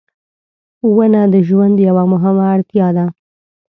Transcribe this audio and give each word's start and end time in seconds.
•ونه 0.95 1.21
د 1.33 1.35
ژوند 1.47 1.75
یوه 1.87 2.03
مهمه 2.13 2.43
اړتیا 2.55 2.87
ده. 2.97 3.05